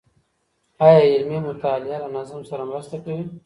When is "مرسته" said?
2.71-2.97